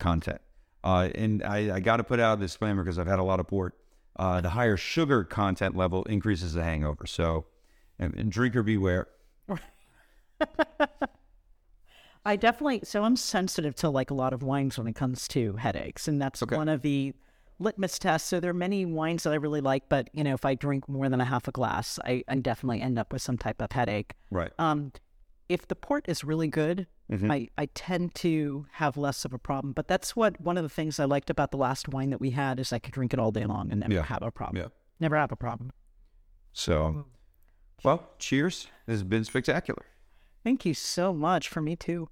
content. 0.00 0.40
Uh, 0.82 1.08
and 1.14 1.44
I, 1.44 1.76
I 1.76 1.78
got 1.78 1.98
to 1.98 2.04
put 2.04 2.18
out 2.18 2.38
a 2.38 2.40
disclaimer 2.40 2.82
because 2.82 2.98
I've 2.98 3.06
had 3.06 3.20
a 3.20 3.22
lot 3.22 3.38
of 3.38 3.46
port. 3.46 3.74
Uh, 4.16 4.40
the 4.40 4.50
higher 4.50 4.76
sugar 4.76 5.22
content 5.22 5.76
level 5.76 6.02
increases 6.06 6.54
the 6.54 6.64
hangover. 6.64 7.06
So, 7.06 7.46
and, 8.00 8.16
and 8.16 8.32
drinker 8.32 8.64
beware. 8.64 9.06
I 12.26 12.34
definitely 12.34 12.80
so 12.82 13.04
I'm 13.04 13.14
sensitive 13.14 13.76
to 13.76 13.90
like 13.90 14.10
a 14.10 14.14
lot 14.14 14.32
of 14.32 14.42
wines 14.42 14.76
when 14.76 14.88
it 14.88 14.96
comes 14.96 15.28
to 15.28 15.54
headaches, 15.54 16.08
and 16.08 16.20
that's 16.20 16.42
Okay. 16.42 16.56
one 16.56 16.68
of 16.68 16.82
the 16.82 17.14
litmus 17.58 17.98
test. 17.98 18.26
So 18.28 18.40
there 18.40 18.50
are 18.50 18.54
many 18.54 18.84
wines 18.84 19.22
that 19.24 19.32
I 19.32 19.36
really 19.36 19.60
like, 19.60 19.88
but 19.88 20.08
you 20.12 20.24
know, 20.24 20.34
if 20.34 20.44
I 20.44 20.54
drink 20.54 20.88
more 20.88 21.08
than 21.08 21.20
a 21.20 21.24
half 21.24 21.46
a 21.48 21.52
glass, 21.52 21.98
I, 22.04 22.24
I 22.28 22.36
definitely 22.36 22.80
end 22.80 22.98
up 22.98 23.12
with 23.12 23.22
some 23.22 23.38
type 23.38 23.60
of 23.62 23.72
headache. 23.72 24.14
Right. 24.30 24.50
Um, 24.58 24.92
if 25.48 25.68
the 25.68 25.76
port 25.76 26.04
is 26.08 26.24
really 26.24 26.48
good, 26.48 26.86
Mm-hmm. 27.10 27.30
I, 27.30 27.48
I 27.58 27.66
tend 27.74 28.14
to 28.16 28.64
have 28.74 28.96
less 28.96 29.26
of 29.26 29.34
a 29.34 29.38
problem. 29.38 29.74
But 29.74 29.86
that's 29.86 30.16
what 30.16 30.40
one 30.40 30.56
of 30.56 30.62
the 30.62 30.70
things 30.70 30.98
I 30.98 31.04
liked 31.04 31.28
about 31.28 31.50
the 31.50 31.58
last 31.58 31.86
wine 31.88 32.08
that 32.08 32.22
we 32.22 32.30
had 32.30 32.58
is 32.58 32.72
I 32.72 32.78
could 32.78 32.94
drink 32.94 33.12
it 33.12 33.18
all 33.18 33.30
day 33.30 33.44
long 33.44 33.70
and 33.70 33.80
never 33.80 33.92
Yeah. 33.92 34.02
have 34.04 34.22
a 34.22 34.30
problem. 34.30 34.62
Yeah. 34.62 34.68
Never 34.98 35.16
have 35.16 35.30
a 35.30 35.36
problem. 35.36 35.72
So, 36.54 37.04
well, 37.84 38.08
cheers. 38.18 38.68
This 38.86 38.94
has 38.94 39.02
been 39.02 39.24
spectacular. 39.24 39.84
Thank 40.42 40.64
you 40.64 40.72
so 40.72 41.12
much 41.12 41.50
for 41.50 41.60
me 41.60 41.76
too. 41.76 42.08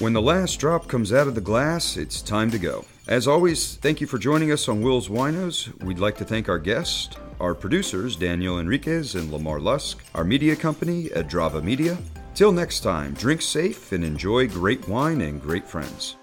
When 0.00 0.12
the 0.12 0.20
last 0.20 0.56
drop 0.60 0.86
comes 0.86 1.10
out 1.10 1.26
of 1.26 1.34
the 1.34 1.40
glass, 1.40 1.96
it's 1.96 2.20
time 2.20 2.50
to 2.50 2.58
go. 2.58 2.84
As 3.06 3.28
always, 3.28 3.74
thank 3.76 4.00
you 4.00 4.06
for 4.06 4.16
joining 4.16 4.50
us 4.50 4.66
on 4.66 4.80
Will's 4.80 5.08
Winos. 5.08 5.68
We'd 5.82 5.98
like 5.98 6.16
to 6.16 6.24
thank 6.24 6.48
our 6.48 6.58
guests, 6.58 7.14
our 7.38 7.54
producers, 7.54 8.16
Daniel 8.16 8.58
Enriquez 8.58 9.14
and 9.14 9.30
Lamar 9.30 9.60
Lusk, 9.60 10.02
our 10.14 10.24
media 10.24 10.56
company, 10.56 11.10
Adrava 11.10 11.62
Media. 11.62 11.98
Till 12.34 12.50
next 12.50 12.80
time, 12.80 13.12
drink 13.12 13.42
safe 13.42 13.92
and 13.92 14.02
enjoy 14.02 14.48
great 14.48 14.88
wine 14.88 15.20
and 15.20 15.38
great 15.38 15.66
friends. 15.66 16.16